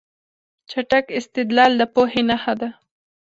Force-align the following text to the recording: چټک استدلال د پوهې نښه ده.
چټک 0.69 1.05
استدلال 1.19 1.71
د 1.79 1.81
پوهې 1.93 2.21
نښه 2.29 2.53
ده. 2.61 2.69